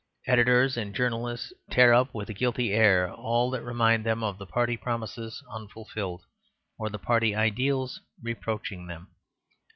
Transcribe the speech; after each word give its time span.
Editors 0.25 0.77
and 0.77 0.95
journalists 0.95 1.53
tear 1.69 1.93
up 1.93 2.11
with 2.11 2.27
a 2.27 2.33
guilty 2.33 2.73
air 2.73 3.07
all 3.13 3.51
that 3.51 3.61
reminds 3.61 4.03
them 4.03 4.23
of 4.23 4.39
the 4.39 4.47
party 4.47 4.75
promises 4.75 5.43
unfulfilled, 5.51 6.23
or 6.79 6.89
the 6.89 6.97
party 6.97 7.35
ideals 7.35 8.01
reproaching 8.19 8.87
them. 8.87 9.11